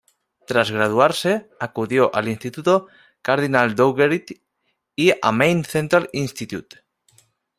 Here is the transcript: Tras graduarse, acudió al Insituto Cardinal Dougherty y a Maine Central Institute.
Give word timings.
Tras 0.47 0.71
graduarse, 0.71 1.47
acudió 1.59 2.09
al 2.15 2.27
Insituto 2.27 2.87
Cardinal 3.21 3.75
Dougherty 3.75 4.41
y 4.97 5.11
a 5.21 5.31
Maine 5.31 5.63
Central 5.63 6.09
Institute. 6.13 6.83